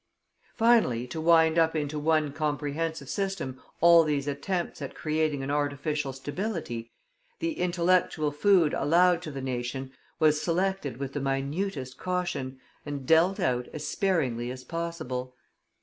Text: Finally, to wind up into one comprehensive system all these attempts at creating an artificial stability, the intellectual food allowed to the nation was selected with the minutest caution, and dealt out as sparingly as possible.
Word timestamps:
Finally, 0.55 1.05
to 1.05 1.21
wind 1.21 1.59
up 1.59 1.75
into 1.75 1.99
one 1.99 2.33
comprehensive 2.33 3.07
system 3.07 3.61
all 3.81 4.03
these 4.03 4.27
attempts 4.27 4.81
at 4.81 4.95
creating 4.95 5.43
an 5.43 5.51
artificial 5.51 6.11
stability, 6.11 6.89
the 7.37 7.59
intellectual 7.59 8.31
food 8.31 8.73
allowed 8.73 9.21
to 9.21 9.29
the 9.29 9.41
nation 9.41 9.91
was 10.17 10.41
selected 10.41 10.97
with 10.97 11.13
the 11.13 11.21
minutest 11.21 11.99
caution, 11.99 12.59
and 12.83 13.05
dealt 13.05 13.39
out 13.39 13.67
as 13.73 13.85
sparingly 13.85 14.49
as 14.49 14.63
possible. 14.63 15.35